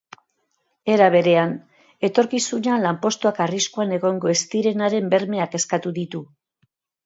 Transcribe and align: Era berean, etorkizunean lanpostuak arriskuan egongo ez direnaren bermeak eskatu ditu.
Era 0.93 1.09
berean, 1.15 1.53
etorkizunean 2.09 2.83
lanpostuak 2.87 3.43
arriskuan 3.47 3.95
egongo 4.01 4.35
ez 4.37 4.39
direnaren 4.57 5.15
bermeak 5.15 5.63
eskatu 5.63 5.97
ditu. 6.03 6.27